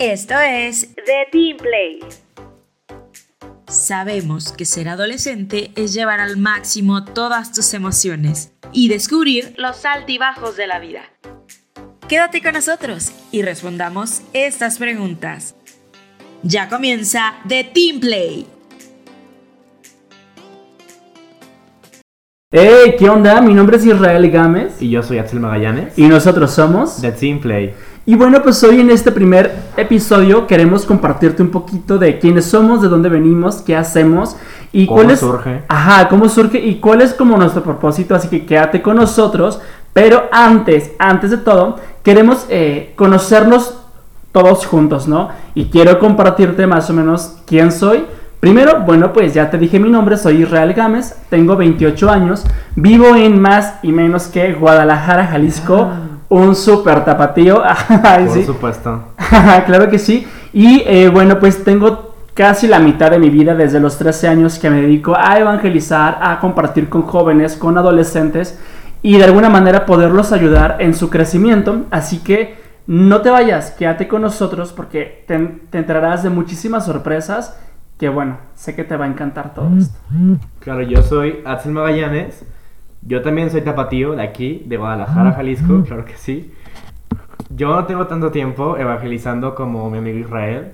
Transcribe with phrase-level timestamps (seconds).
[0.00, 2.00] Esto es The Team Play.
[3.68, 10.56] Sabemos que ser adolescente es llevar al máximo todas tus emociones y descubrir Los altibajos
[10.56, 11.02] de la vida.
[12.08, 15.54] Quédate con nosotros y respondamos estas preguntas.
[16.42, 18.46] Ya comienza The Team Play.
[22.52, 23.42] Hey, ¿qué onda?
[23.42, 25.96] Mi nombre es Israel Gámez Y yo soy Axel Magallanes.
[25.98, 27.02] y nosotros somos.
[27.02, 27.74] The Team Play.
[28.06, 32.80] Y bueno, pues hoy en este primer episodio queremos compartirte un poquito de quiénes somos,
[32.80, 34.36] de dónde venimos, qué hacemos
[34.72, 35.20] y ¿Cómo cuál es.
[35.20, 35.62] surge?
[35.68, 38.14] Ajá, cómo surge y cuál es como nuestro propósito.
[38.14, 39.60] Así que quédate con nosotros.
[39.92, 43.76] Pero antes, antes de todo, queremos eh, conocernos
[44.32, 45.28] todos juntos, ¿no?
[45.54, 48.04] Y quiero compartirte más o menos quién soy.
[48.38, 53.14] Primero, bueno, pues ya te dije mi nombre, soy Israel Gámez, tengo 28 años, vivo
[53.14, 55.90] en más y menos que Guadalajara, Jalisco,
[56.30, 57.62] un súper tapatío.
[58.02, 58.44] Ay, Por sí.
[58.44, 59.04] supuesto.
[59.66, 60.26] claro que sí.
[60.54, 64.58] Y eh, bueno, pues tengo casi la mitad de mi vida, desde los 13 años,
[64.58, 68.58] que me dedico a evangelizar, a compartir con jóvenes, con adolescentes
[69.02, 71.82] y de alguna manera poderlos ayudar en su crecimiento.
[71.90, 75.38] Así que no te vayas, quédate con nosotros porque te,
[75.70, 77.56] te enterarás de muchísimas sorpresas
[77.98, 79.98] que bueno, sé que te va a encantar todo esto.
[80.60, 82.42] Claro, yo soy Axel Magallanes.
[83.02, 86.52] Yo también soy tapatío de aquí, de Guadalajara, Jalisco, claro que sí.
[87.48, 90.72] Yo no tengo tanto tiempo evangelizando como mi amigo Israel.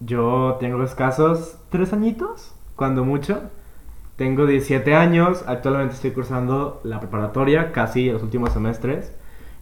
[0.00, 3.42] Yo tengo escasos tres añitos, cuando mucho.
[4.16, 9.14] Tengo 17 años, actualmente estoy cursando la preparatoria, casi los últimos semestres.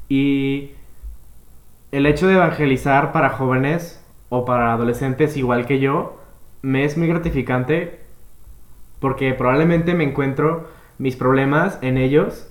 [0.08, 0.72] Y
[1.90, 6.18] el hecho de evangelizar para jóvenes o para adolescentes igual que yo,
[6.60, 8.00] me es muy gratificante
[9.00, 10.68] porque probablemente me encuentro
[11.02, 12.46] mis problemas en ellos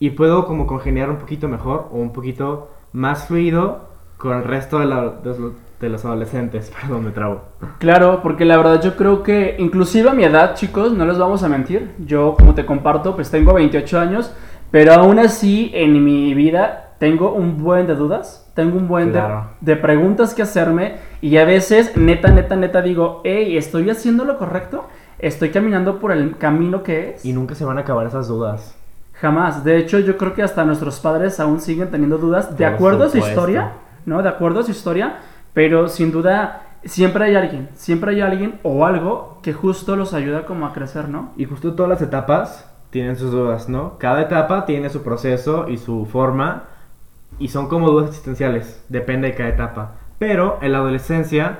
[0.00, 4.80] y puedo como congeniar un poquito mejor o un poquito más fluido con el resto
[4.80, 6.72] de, la- de los, de los adolescentes.
[6.80, 7.42] Perdón, me trabo.
[7.78, 11.44] Claro, porque la verdad yo creo que inclusive a mi edad, chicos, no les vamos
[11.44, 14.34] a mentir, yo como te comparto, pues tengo 28 años,
[14.72, 19.20] pero aún así en mi vida tengo un buen de dudas, tengo un buen de-
[19.20, 19.50] Claro.
[19.60, 24.36] de, preguntas que hacerme y a veces neta, neta, neta digo, hey, ¿estoy haciendo lo
[24.36, 24.88] correcto?
[25.18, 27.24] ¿Estoy caminando por el camino que es?
[27.24, 28.76] Y nunca se van a acabar esas dudas.
[29.14, 29.64] Jamás.
[29.64, 33.04] De hecho, yo creo que hasta nuestros padres aún siguen teniendo dudas de Por acuerdo
[33.04, 33.72] a su historia,
[34.06, 34.22] ¿no?
[34.22, 35.18] De acuerdo a su historia,
[35.54, 40.44] pero sin duda siempre hay alguien, siempre hay alguien o algo que justo los ayuda
[40.46, 41.32] como a crecer, ¿no?
[41.36, 43.98] Y justo todas las etapas tienen sus dudas, ¿no?
[43.98, 46.64] Cada etapa tiene su proceso y su forma
[47.40, 49.92] y son como dudas existenciales, depende de cada etapa.
[50.20, 51.58] Pero en la adolescencia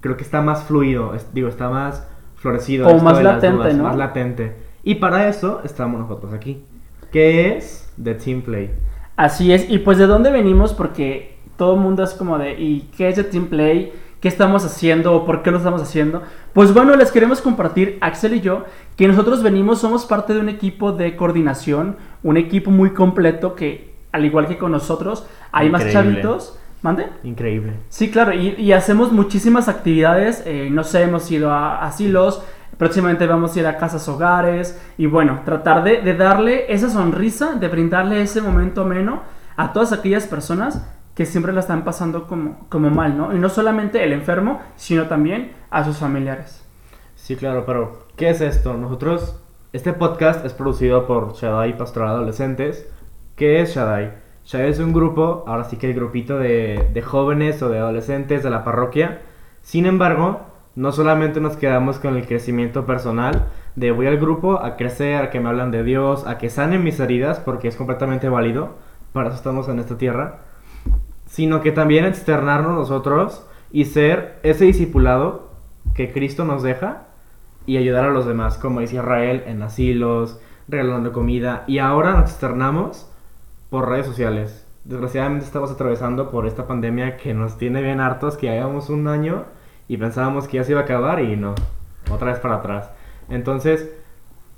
[0.00, 2.06] creo que está más fluido, es- digo, está más
[2.40, 2.88] florecido.
[2.88, 3.84] Esto más latente, ¿no?
[3.84, 4.56] Más latente.
[4.82, 6.64] Y para eso estamos nosotros aquí,
[7.12, 8.70] que es The Team Play.
[9.16, 12.88] Así es, y pues de dónde venimos, porque todo el mundo es como de, ¿y
[12.96, 13.92] qué es el Team Play?
[14.20, 15.14] ¿Qué estamos haciendo?
[15.14, 16.22] ¿O por qué lo estamos haciendo?
[16.54, 18.64] Pues bueno, les queremos compartir, Axel y yo,
[18.96, 23.94] que nosotros venimos, somos parte de un equipo de coordinación, un equipo muy completo que,
[24.12, 26.22] al igual que con nosotros, hay más Increíble.
[26.22, 26.59] chavitos.
[26.82, 27.08] ¿Mande?
[27.24, 27.74] Increíble.
[27.88, 32.42] Sí, claro, y, y hacemos muchísimas actividades, eh, no sé, hemos ido a asilos,
[32.78, 37.52] próximamente vamos a ir a casas hogares, y bueno, tratar de, de darle esa sonrisa,
[37.54, 39.22] de brindarle ese momento ameno
[39.56, 40.82] a todas aquellas personas
[41.14, 43.34] que siempre la están pasando como, como mal, ¿no?
[43.36, 46.64] Y no solamente el enfermo, sino también a sus familiares.
[47.14, 48.72] Sí, claro, pero ¿qué es esto?
[48.72, 49.38] Nosotros,
[49.74, 52.88] este podcast es producido por Shaddai Pastoral Adolescentes.
[53.36, 54.14] ¿Qué es Shaddai?
[54.44, 58.42] Shaddai es un grupo, ahora sí que el grupito de, de jóvenes o de adolescentes
[58.42, 59.20] de la parroquia.
[59.62, 60.40] Sin embargo,
[60.74, 65.30] no solamente nos quedamos con el crecimiento personal, de voy al grupo a crecer, a
[65.30, 68.76] que me hablan de Dios, a que sanen mis heridas, porque es completamente válido,
[69.12, 70.38] para eso estamos en esta tierra,
[71.26, 75.50] sino que también externarnos nosotros y ser ese discipulado
[75.94, 77.04] que Cristo nos deja
[77.66, 81.64] y ayudar a los demás, como dice Israel, en asilos, regalando comida.
[81.66, 83.10] Y ahora nos externamos
[83.70, 84.66] por redes sociales.
[84.84, 89.08] Desgraciadamente estamos atravesando por esta pandemia que nos tiene bien hartos, que ya llevamos un
[89.08, 89.44] año
[89.88, 91.54] y pensábamos que ya se iba a acabar y no,
[92.10, 92.90] otra vez para atrás.
[93.28, 93.90] Entonces,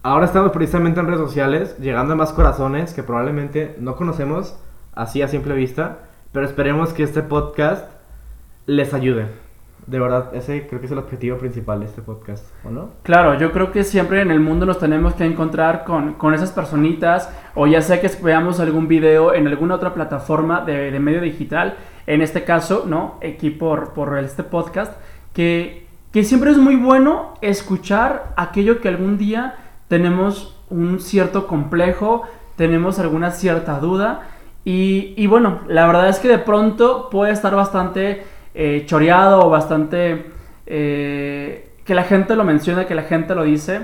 [0.03, 4.59] ahora estamos precisamente en redes sociales, llegando a más corazones que probablemente no conocemos
[4.95, 5.99] así a simple vista,
[6.33, 7.91] pero esperemos que este podcast
[8.67, 9.42] les ayude.
[9.87, 12.91] De verdad, ese creo que es el objetivo principal de este podcast, ¿o no?
[13.03, 16.53] Claro, yo creo que siempre en el mundo nos tenemos que encontrar con, con esas
[16.53, 21.21] personitas, o ya sea que veamos algún video en alguna otra plataforma de, de medio
[21.21, 21.75] digital,
[22.07, 23.19] en este caso, ¿no?
[23.29, 24.93] Aquí por, por este podcast,
[25.33, 29.57] que, que siempre es muy bueno escuchar aquello que algún día
[29.89, 32.23] tenemos un cierto complejo,
[32.55, 34.29] tenemos alguna cierta duda,
[34.65, 38.25] y, y bueno, la verdad es que de pronto puede estar bastante
[38.55, 40.31] eh, choreado o bastante...
[40.67, 43.81] eh, que la gente lo menciona, que la gente lo dice,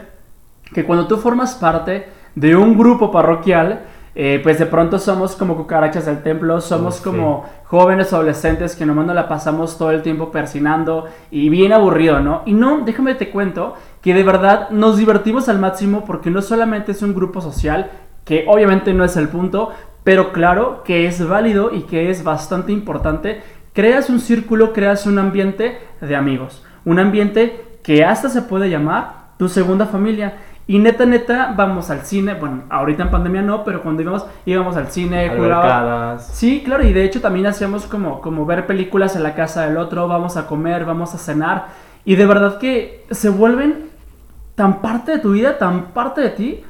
[0.72, 2.06] que cuando tú formas parte
[2.36, 3.80] de un grupo parroquial,
[4.14, 7.02] eh, pues de pronto somos como cucarachas del templo, somos Oh, sí.
[7.04, 12.20] como jóvenes adolescentes que nomás nos la pasamos todo el tiempo persinando y bien aburrido,
[12.20, 12.42] ¿no?
[12.46, 16.92] Y no, déjame te cuento que de verdad nos divertimos al máximo porque no solamente
[16.92, 17.90] es un grupo social,
[18.24, 19.70] que obviamente no es el punto,
[20.04, 23.42] pero claro que es válido y que es bastante importante.
[23.78, 29.28] Creas un círculo, creas un ambiente de amigos, un ambiente que hasta se puede llamar
[29.38, 30.38] tu segunda familia.
[30.66, 34.76] Y neta, neta, vamos al cine, bueno, ahorita en pandemia no, pero cuando íbamos, íbamos
[34.76, 36.26] al cine, Albercadas.
[36.26, 39.76] Sí, claro, y de hecho también hacíamos como, como ver películas en la casa del
[39.76, 41.66] otro, vamos a comer, vamos a cenar,
[42.04, 43.90] y de verdad que se vuelven
[44.56, 46.64] tan parte de tu vida, tan parte de ti,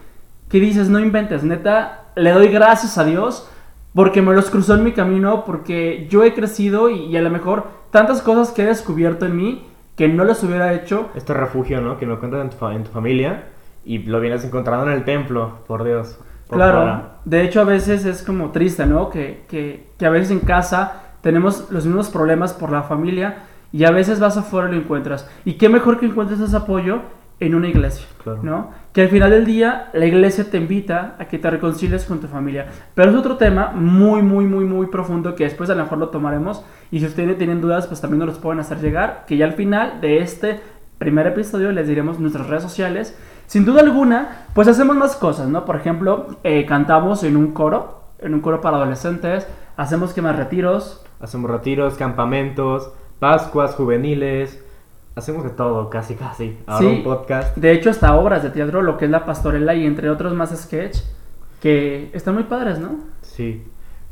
[0.50, 3.48] que dices, no inventes, neta, le doy gracias a Dios
[3.94, 7.30] porque me los cruzó en mi camino, porque yo he crecido y, y a lo
[7.30, 11.80] mejor tantas cosas que he descubierto en mí que no las hubiera hecho Este refugio,
[11.80, 11.98] ¿no?
[11.98, 13.46] Que no encuentras en tu, fa- en tu familia
[13.84, 16.18] y lo vienes encontrando en el templo, por Dios.
[16.46, 19.10] por Claro, de hecho a veces es como triste, ¿no?
[19.10, 23.38] Que, que, que a veces en casa tenemos los mismos problemas por la familia
[23.72, 25.28] y a veces vas afuera y lo encuentras.
[25.44, 27.00] Y qué mejor que encuentres ese apoyo
[27.40, 28.40] en una iglesia, Claro.
[28.42, 28.70] ¿no?
[28.92, 32.26] Que al final del día la iglesia te invita a que te reconcilies con tu
[32.26, 32.66] familia.
[32.94, 36.08] Pero es otro tema muy, muy, muy, muy profundo que después a lo mejor lo
[36.08, 36.64] tomaremos.
[36.90, 39.24] Y si ustedes tienen dudas, pues también nos los pueden hacer llegar.
[39.26, 40.60] Que ya al final de este
[40.98, 43.16] primer episodio les diremos nuestras redes sociales.
[43.46, 45.64] Sin duda alguna, pues hacemos más cosas, ¿no?
[45.64, 49.46] Por ejemplo, eh, cantamos en un coro, en un coro para adolescentes.
[49.76, 51.04] Hacemos que más retiros.
[51.20, 54.62] Hacemos retiros, campamentos, pascuas juveniles.
[55.18, 56.56] Hacemos de todo, casi, casi.
[56.66, 56.86] Ahora Sí.
[56.98, 57.56] un podcast.
[57.56, 60.56] De hecho, hasta obras de teatro, lo que es la pastorela y entre otros más
[60.56, 60.98] sketch.
[61.60, 63.00] Que están muy padres, ¿no?
[63.22, 63.66] Sí.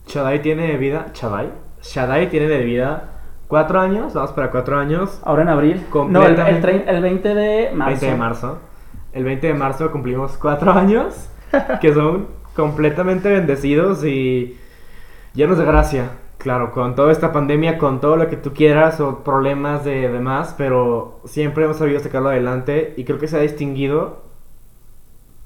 [0.09, 1.07] Shaddai tiene de vida.
[1.15, 1.51] ¿Shaddai?
[1.81, 3.05] Shaddai tiene de vida
[3.47, 4.15] cuatro años.
[4.15, 5.21] Vamos para cuatro años.
[5.25, 5.87] Ahora en abril.
[6.09, 7.91] No, el, el, el 20 de marzo.
[7.91, 8.59] 20 de marzo.
[9.13, 11.29] El 20 de marzo cumplimos cuatro años.
[11.81, 12.27] Que son
[12.57, 14.59] completamente bendecidos y
[15.35, 16.11] llenos de gracia.
[16.39, 20.55] Claro, con toda esta pandemia, con todo lo que tú quieras o problemas de demás,
[20.57, 24.23] pero siempre hemos sabido sacarlo adelante y creo que se ha distinguido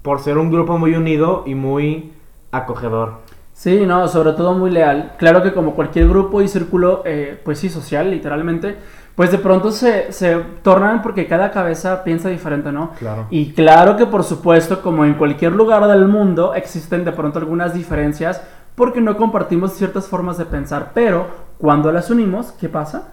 [0.03, 2.13] por ser un grupo muy unido y muy
[2.51, 3.15] acogedor.
[3.53, 5.13] Sí, no, sobre todo muy leal.
[5.19, 8.77] Claro que como cualquier grupo y círculo, eh, pues sí, social, literalmente,
[9.15, 12.93] pues de pronto se, se tornan porque cada cabeza piensa diferente, ¿no?
[12.99, 13.27] Claro.
[13.29, 17.75] Y claro que por supuesto, como en cualquier lugar del mundo, existen de pronto algunas
[17.75, 18.43] diferencias
[18.81, 21.27] porque no compartimos ciertas formas de pensar, pero
[21.59, 23.09] cuando las unimos, ¿qué pasa?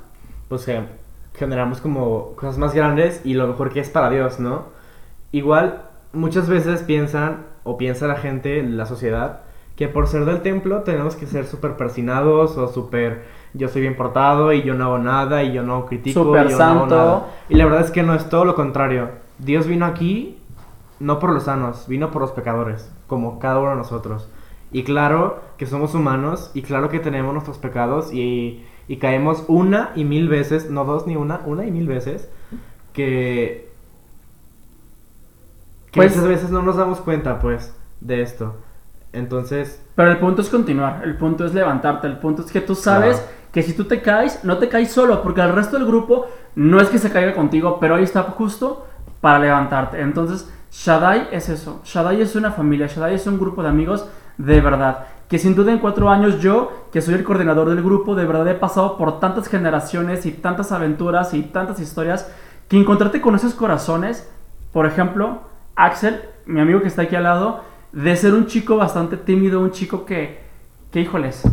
[0.47, 0.81] pues que
[1.33, 4.67] generamos como cosas más grandes y lo mejor que es para Dios, ¿no?
[5.33, 5.81] Igual
[6.13, 9.41] muchas veces piensan o piensa la gente, la sociedad,
[9.75, 13.97] que por ser del templo tenemos que ser súper persinados o súper yo soy bien
[13.97, 16.79] portado y yo no hago nada y yo no critico Súper y yo no hago
[16.79, 16.95] santo.
[16.95, 17.25] nada.
[17.49, 19.09] Y la verdad es que no es todo lo contrario.
[19.37, 20.41] Dios vino aquí
[21.01, 24.29] no por los sanos, vino por los pecadores, como cada uno de nosotros.
[24.71, 29.91] Y claro que somos humanos y claro que tenemos nuestros pecados y, y caemos una
[29.95, 32.29] y mil veces, no dos ni una, una y mil veces,
[32.93, 33.69] que,
[35.91, 38.55] que Pues- muchas veces no nos damos cuenta, pues, de esto.
[39.13, 42.75] Entonces, Pero el punto es continuar, el punto es levantarte, el punto es que tú
[42.75, 43.31] sabes Claro.
[43.53, 46.79] que si tú te caes, no te caes solo, porque el resto del grupo no
[46.81, 48.85] es que se caiga contigo, pero ahí está justo
[49.21, 50.01] para levantarte.
[50.01, 54.07] Entonces, Shaddai es eso, Shaddai es una familia, Shaddai es un grupo de amigos
[54.37, 55.05] de verdad.
[55.27, 58.47] Que sin duda en cuatro años yo, que soy el coordinador del grupo, de verdad
[58.47, 62.31] he pasado por tantas generaciones y tantas aventuras y tantas historias,
[62.69, 64.29] que encontrarte con esos corazones,
[64.71, 65.41] por ejemplo,
[65.75, 69.71] Axel, mi amigo que está aquí al lado, de ser un chico bastante tímido, un
[69.71, 70.41] chico que,
[70.91, 71.43] que híjoles,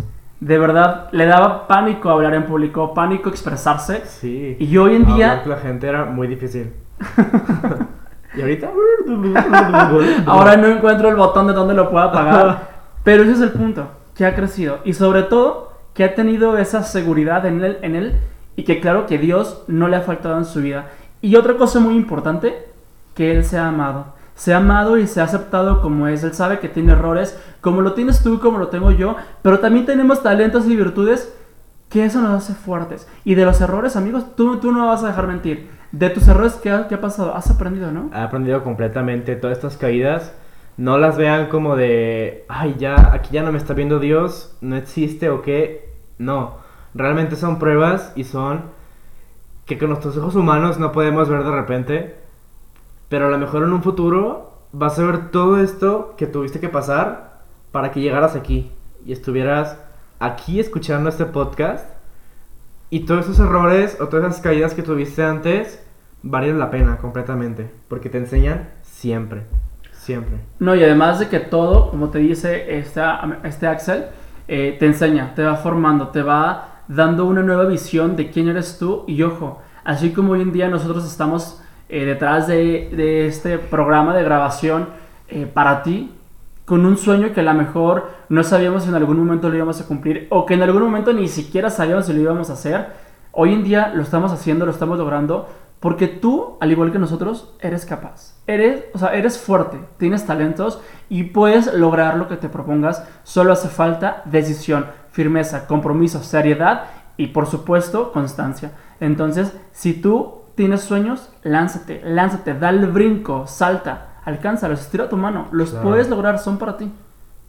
[0.40, 4.02] de verdad le daba pánico hablar en público, pánico expresarse.
[4.06, 4.56] sí.
[4.58, 6.72] Y hoy en día, hablar con la gente era muy difícil.
[8.36, 8.70] y ahorita...
[10.26, 12.73] ahora no encuentro el botón de donde lo pueda apagar.
[13.04, 14.80] Pero ese es el punto, que ha crecido.
[14.84, 17.62] Y sobre todo, que ha tenido esa seguridad en
[17.94, 18.18] él,
[18.56, 20.90] y que claro que Dios no le ha faltado en su vida.
[21.20, 22.66] Y otra cosa muy importante,
[23.14, 24.14] que él se ha amado.
[24.34, 26.24] Se ha amado y se ha aceptado como es.
[26.24, 29.16] Él sabe que tiene errores, como lo tienes tú, como lo tengo yo.
[29.42, 31.32] Pero también tenemos talentos y virtudes
[31.88, 33.08] que eso nos hace fuertes.
[33.24, 35.70] Y de los errores, amigos, tú, tú no vas a dejar mentir.
[35.92, 37.34] De tus errores, ¿qué ha, qué ha pasado?
[37.36, 38.10] Has aprendido, ¿no?
[38.12, 40.32] He aprendido completamente todas estas caídas.
[40.76, 44.76] No las vean como de, ay, ya, aquí ya no me está viendo Dios, no
[44.76, 45.88] existe o qué.
[46.18, 46.56] No,
[46.94, 48.62] realmente son pruebas y son
[49.66, 52.16] que con nuestros ojos humanos no podemos ver de repente.
[53.08, 56.68] Pero a lo mejor en un futuro vas a ver todo esto que tuviste que
[56.68, 58.72] pasar para que llegaras aquí
[59.04, 59.78] y estuvieras
[60.18, 61.88] aquí escuchando este podcast
[62.90, 65.82] Y todos esos errores o todas esas caídas que tuviste antes
[66.22, 67.70] valen la pena completamente.
[67.88, 69.44] Porque te enseñan siempre.
[70.04, 70.36] Siempre.
[70.58, 74.04] No, y además de que todo, como te dice esta, este Axel,
[74.46, 78.78] eh, te enseña, te va formando, te va dando una nueva visión de quién eres
[78.78, 79.04] tú.
[79.06, 81.58] Y ojo, así como hoy en día nosotros estamos
[81.88, 84.88] eh, detrás de, de este programa de grabación
[85.28, 86.12] eh, para ti,
[86.66, 89.80] con un sueño que a lo mejor no sabíamos si en algún momento lo íbamos
[89.80, 92.88] a cumplir o que en algún momento ni siquiera sabíamos si lo íbamos a hacer.
[93.32, 95.48] Hoy en día lo estamos haciendo, lo estamos logrando
[95.84, 98.42] porque tú, al igual que nosotros, eres capaz.
[98.46, 103.06] Eres, o sea, eres fuerte, tienes talentos y puedes lograr lo que te propongas.
[103.22, 106.84] Solo hace falta decisión, firmeza, compromiso, seriedad
[107.18, 108.72] y por supuesto constancia.
[108.98, 115.48] Entonces, si tú tienes sueños, lánzate, lánzate, da el brinco, salta alcánzalos, estira tu mano,
[115.52, 116.90] los puedes lograr, son para ti.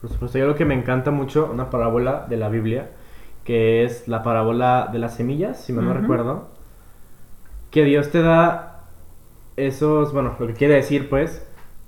[0.02, 2.90] Por supuesto, yo lo que me encanta mucho, una parábola de la Biblia,
[3.46, 6.54] que es la parábola de las semillas, si me no recuerdo,
[7.76, 8.86] que Dios te da
[9.58, 11.46] esos, bueno, lo que quiere decir pues,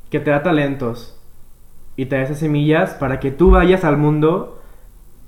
[0.10, 1.18] que te da talentos
[1.96, 4.60] y te da esas semillas para que tú vayas al mundo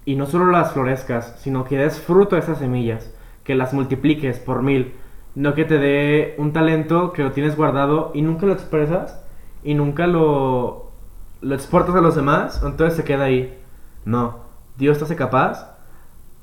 [0.03, 4.39] y no solo las florezcas, sino que des fruto a esas semillas, que las multipliques
[4.39, 4.95] por mil,
[5.33, 9.23] no que te dé un talento que lo tienes guardado y nunca lo expresas
[9.63, 10.91] y nunca lo,
[11.39, 13.57] lo exportas a los demás, entonces se queda ahí.
[14.03, 14.39] No,
[14.77, 15.77] Dios te hace capaz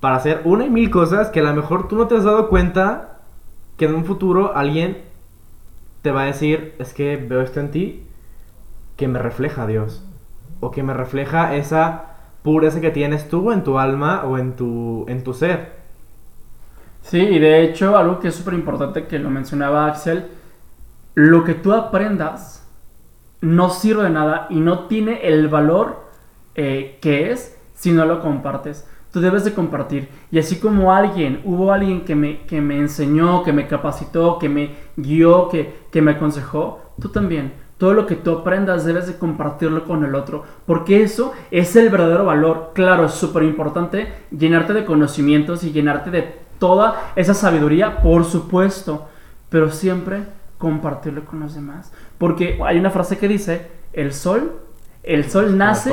[0.00, 2.49] para hacer una y mil cosas que a lo mejor tú no te has dado
[2.49, 3.12] cuenta
[3.76, 5.02] que en un futuro alguien
[6.02, 8.06] te va a decir, es que veo esto en ti
[8.97, 10.04] que me refleja Dios.
[10.61, 15.04] O que me refleja esa pureza que tienes tú en tu alma o en tu,
[15.09, 15.76] en tu ser.
[17.02, 20.26] Sí, y de hecho algo que es súper importante que lo mencionaba Axel,
[21.14, 22.66] lo que tú aprendas
[23.40, 26.04] no sirve de nada y no tiene el valor
[26.54, 28.88] eh, que es si no lo compartes.
[29.16, 30.11] Tú debes de compartir.
[30.30, 34.50] Y así como alguien, hubo alguien que me, que me enseñó, que me capacitó, que
[34.50, 37.54] me guió, que, que me aconsejó, tú también.
[37.78, 41.88] Todo lo que tú aprendas debes de compartirlo con el otro, porque eso es el
[41.88, 42.73] verdadero valor.
[42.75, 49.06] Claro, es súper importante llenarte de conocimientos y llenarte de toda esa sabiduría, por supuesto,
[49.49, 50.25] pero siempre
[50.58, 51.90] compartirlo con los demás.
[52.18, 54.61] Porque hay una frase que dice, el sol,
[55.02, 55.90] el sol nace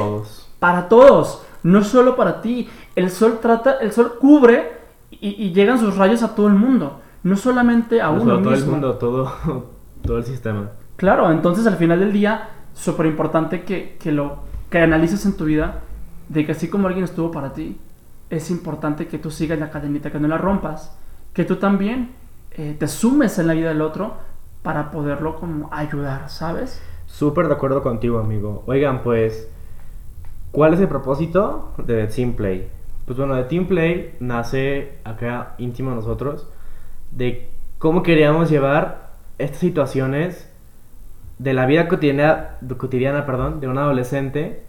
[0.60, 2.70] para todos, no solo para ti.
[2.96, 4.72] El sol trata, el sol cubre
[5.12, 8.96] y, llegan sus rayos a todo el mundo, no solamente a uno todo el mundo,
[8.96, 9.34] todo,
[10.04, 10.72] todo el sistema.
[10.96, 15.46] Claro, entonces al final del día, súper importante que, que lo que analices en tu
[15.46, 15.82] vida,
[16.30, 17.78] de que así como alguien estuvo para ti,
[18.30, 20.98] es importante que tú sigas la cadenita, que no la rompas,
[21.34, 22.12] que tú también
[22.52, 24.16] eh, te sumes en la vida del otro
[24.62, 26.82] para poderlo como ayudar, ¿sabes?
[27.06, 28.64] Súper de acuerdo contigo, amigo.
[28.66, 29.50] Oigan, pues,
[30.52, 32.70] ¿cuál es el propósito de The Team Play?
[33.06, 36.48] Pues bueno, The Team Play nace acá íntimo a nosotros
[37.12, 40.50] de cómo queríamos llevar estas situaciones
[41.38, 44.64] de la vida cotidiana, cotidiana perdón, de un adolescente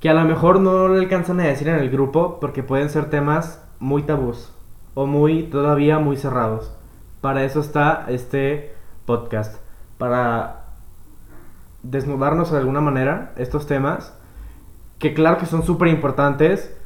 [0.00, 3.08] que a lo mejor no le alcanzan a decir en el grupo porque pueden ser
[3.08, 4.52] temas muy tabús
[4.94, 6.76] o muy todavía muy cerrados.
[7.20, 8.74] Para eso está este
[9.06, 9.62] podcast,
[9.96, 10.64] para
[11.82, 14.16] desnudarnos de alguna manera estos temas,
[14.98, 16.76] que claro que son súper importantes,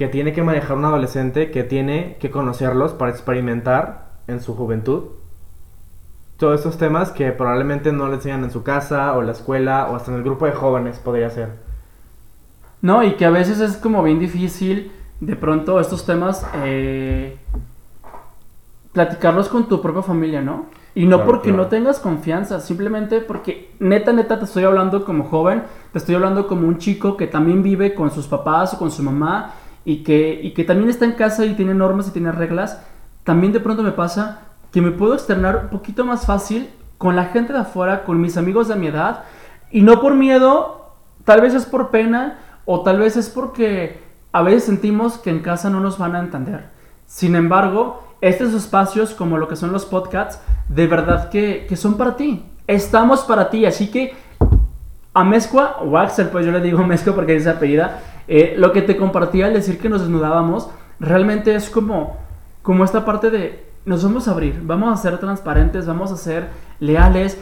[0.00, 5.08] que tiene que manejar un adolescente, que tiene que conocerlos para experimentar en su juventud.
[6.38, 9.96] Todos estos temas que probablemente no le enseñan en su casa o la escuela o
[9.96, 11.50] hasta en el grupo de jóvenes podría ser.
[12.80, 14.90] No, y que a veces es como bien difícil
[15.20, 17.36] de pronto estos temas eh,
[18.94, 20.64] platicarlos con tu propia familia, ¿no?
[20.94, 25.62] Y no porque no tengas confianza, simplemente porque neta, neta te estoy hablando como joven,
[25.92, 29.02] te estoy hablando como un chico que también vive con sus papás o con su
[29.02, 32.80] mamá y que, y que también está en casa y tiene normas y tiene reglas.
[33.24, 37.26] También de pronto me pasa que me puedo externar un poquito más fácil con la
[37.26, 39.24] gente de afuera, con mis amigos de mi edad,
[39.70, 40.92] y no por miedo,
[41.24, 45.40] tal vez es por pena o tal vez es porque a veces sentimos que en
[45.40, 46.68] casa no nos van a entender.
[47.06, 52.16] Sin embargo, estos espacios como lo que son los podcasts, de verdad que, son para
[52.16, 52.44] ti.
[52.66, 54.14] Estamos para ti, así que
[55.12, 58.00] a Mezcua, o Axel, pues yo le digo Mezcua porque es apellida,
[58.32, 60.70] eh, lo que te compartía al decir que nos desnudábamos,
[61.00, 62.16] realmente es como,
[62.62, 66.46] como esta parte de nos vamos a abrir, vamos a ser transparentes, vamos a ser
[66.78, 67.38] leales.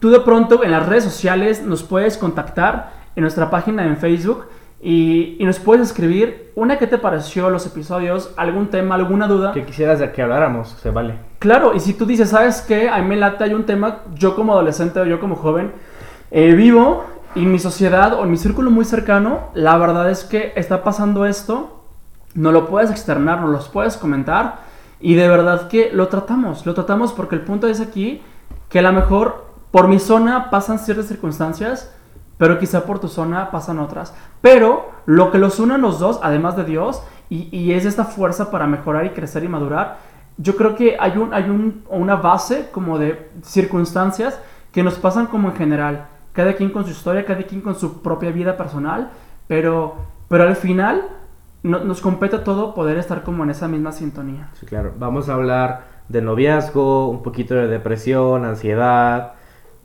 [0.00, 4.46] Tú de pronto en las redes sociales nos puedes contactar en nuestra página en Facebook
[4.82, 9.52] y, nos puedes escribir una que te pareció los episodios, algún tema, alguna duda.
[9.52, 11.14] Que quisieras de que habláramos, se vale.
[11.38, 12.88] Claro, y si tú dices, ¿sabes qué?
[12.88, 15.70] A mí me late, hay un tema, yo como adolescente o yo como joven,
[16.32, 20.82] eh, vivo y mi sociedad o mi círculo muy cercano, la verdad es que está
[20.84, 21.80] pasando esto
[22.34, 24.58] no lo puedes externar, no los puedes comentar
[25.00, 28.22] y de verdad que lo tratamos, lo tratamos porque el punto es aquí
[28.68, 31.92] que a lo mejor por mi zona pasan ciertas circunstancias,
[32.38, 34.14] pero quizá por tu zona pasan otras.
[34.40, 38.04] Pero lo que los une a los dos, además de Dios, y, y es esta
[38.04, 39.98] fuerza para mejorar y crecer y madurar,
[40.36, 44.40] yo creo que hay, un, hay un, una base como de circunstancias
[44.72, 46.06] que nos pasan como en general.
[46.34, 49.10] Cada quien con su historia, cada quien con su propia vida personal,
[49.48, 49.96] pero,
[50.28, 51.04] pero al final
[51.62, 54.50] no- nos compete a todo poder estar como en esa misma sintonía.
[54.54, 54.92] Sí, claro.
[54.98, 59.32] Vamos a hablar de noviazgo, un poquito de depresión, ansiedad,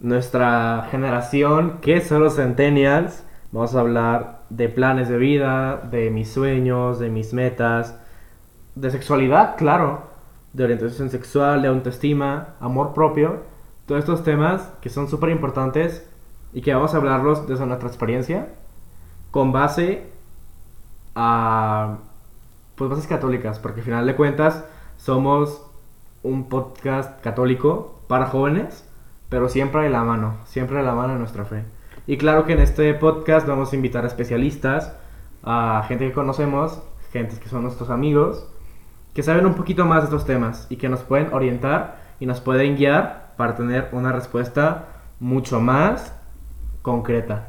[0.02, 3.24] nuestra generación, que son los centennials.
[3.52, 7.98] Vamos a hablar de planes de vida, de mis sueños, de mis metas,
[8.76, 10.04] de sexualidad, claro,
[10.54, 13.44] de orientación sexual, de autoestima, amor propio.
[13.86, 16.08] Todos estos temas que son súper importantes
[16.54, 18.50] y que vamos a hablarlos desde nuestra experiencia
[19.32, 20.08] con base
[21.16, 21.98] a
[22.76, 24.66] pues bases católicas, porque al final de cuentas
[24.98, 25.66] somos
[26.24, 28.88] un podcast católico para jóvenes,
[29.28, 31.66] pero siempre de la mano, siempre de la mano de nuestra fe.
[32.08, 34.96] Y claro que en este podcast vamos a invitar a especialistas,
[35.44, 38.48] a gente que conocemos, gente que son nuestros amigos,
[39.14, 42.42] que saben un poquito más de estos temas y que nos pueden orientar y nos
[42.42, 44.88] pueden guiar para tener una respuesta
[45.20, 46.16] mucho más
[46.82, 47.48] concreta.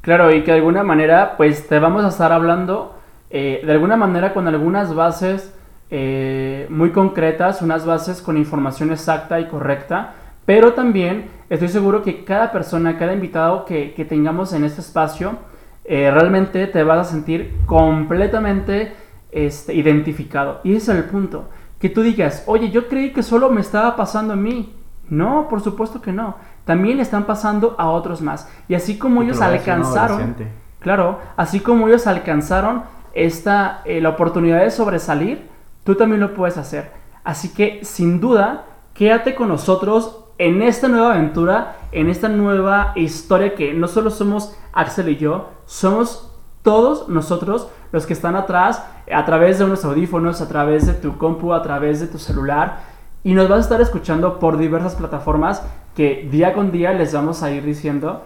[0.00, 2.94] Claro, y que de alguna manera, pues te vamos a estar hablando
[3.30, 5.54] eh, de alguna manera con algunas bases
[5.90, 10.14] eh, muy concretas, unas bases con información exacta y correcta,
[10.46, 15.38] pero también estoy seguro que cada persona, cada invitado que, que tengamos en este espacio,
[15.84, 18.92] eh, realmente te vas a sentir completamente
[19.32, 20.60] este, identificado.
[20.64, 21.48] Y ese es el punto.
[21.78, 24.74] Que tú digas, oye, yo creí que solo me estaba pasando a mí.
[25.08, 26.36] No, por supuesto que no.
[26.70, 28.48] También le están pasando a otros más.
[28.68, 30.36] Y así como ellos alcanzaron,
[30.78, 35.48] claro, así como ellos alcanzaron esta, eh, la oportunidad de sobresalir,
[35.82, 36.92] tú también lo puedes hacer.
[37.24, 43.56] Así que, sin duda, quédate con nosotros en esta nueva aventura, en esta nueva historia
[43.56, 49.24] que no solo somos Axel y yo, somos todos nosotros los que están atrás, a
[49.24, 52.78] través de unos audífonos, a través de tu compu, a través de tu celular,
[53.24, 55.64] y nos vas a estar escuchando por diversas plataformas
[55.96, 58.22] que día con día les vamos a ir diciendo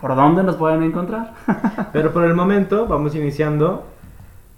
[0.00, 1.34] por dónde nos pueden encontrar.
[1.92, 3.84] Pero por el momento vamos iniciando.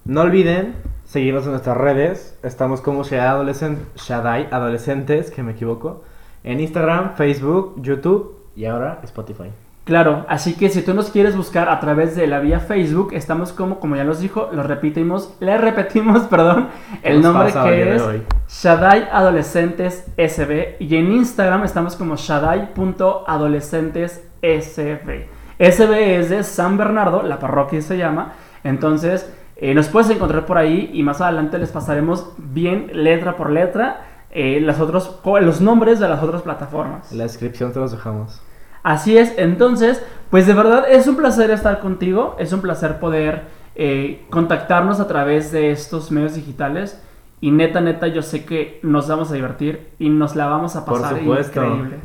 [0.04, 2.38] No olviden seguirnos en nuestras redes.
[2.42, 6.02] Estamos como Shaddai, Adolescent- Shaddai Adolescentes, que me equivoco.
[6.44, 9.50] En Instagram, Facebook, YouTube y ahora Spotify.
[9.90, 13.52] Claro, así que si tú nos quieres buscar a través de la vía Facebook, estamos
[13.52, 16.68] como, como ya nos dijo, lo repetimos, le repetimos, perdón,
[17.02, 18.02] el nombre que es?
[18.46, 25.26] Shaddai Adolescentes SB y en Instagram estamos como Shaddai.adolescentes SB.
[25.58, 30.56] SB es de San Bernardo, la parroquia se llama, entonces eh, nos puedes encontrar por
[30.56, 35.98] ahí y más adelante les pasaremos bien letra por letra eh, las otros, los nombres
[35.98, 37.10] de las otras plataformas.
[37.10, 38.40] En la descripción te los dejamos.
[38.82, 43.42] Así es, entonces, pues de verdad es un placer estar contigo, es un placer poder
[43.74, 47.02] eh, contactarnos a través de estos medios digitales
[47.40, 50.84] y neta, neta, yo sé que nos vamos a divertir y nos la vamos a
[50.84, 51.64] Por pasar supuesto.
[51.64, 51.98] increíble.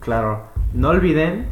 [0.00, 1.46] Claro, no olviden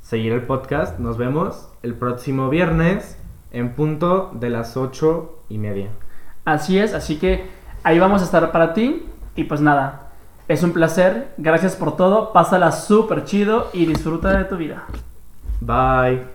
[0.00, 0.98] seguir el podcast.
[0.98, 3.18] Nos vemos el próximo viernes
[3.52, 5.88] en punto de las ocho y media.
[6.44, 7.44] Así es, así que
[7.82, 10.07] ahí vamos a estar para ti y pues nada,
[10.48, 14.84] es un placer, gracias por todo, pásala súper chido y disfruta de tu vida.
[15.60, 16.22] Bye.